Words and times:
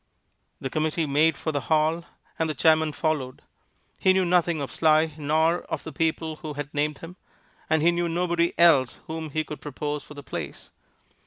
The 0.59 0.71
committee 0.71 1.05
made 1.05 1.37
for 1.37 1.51
the 1.51 1.59
hall, 1.69 2.05
and 2.39 2.49
the 2.49 2.55
chairman 2.55 2.91
followed. 2.91 3.43
He 3.99 4.13
knew 4.13 4.25
nothing 4.25 4.59
of 4.59 4.71
Sly 4.71 5.13
nor 5.15 5.61
of 5.65 5.83
the 5.83 5.93
people 5.93 6.37
who 6.37 6.53
had 6.53 6.73
named 6.73 6.97
him, 7.01 7.17
and 7.69 7.83
he 7.83 7.91
knew 7.91 8.09
nobody 8.09 8.51
else 8.57 8.99
whom 9.05 9.29
he 9.29 9.43
could 9.43 9.61
propose 9.61 10.01
for 10.03 10.15
the 10.15 10.23
place. 10.23 10.71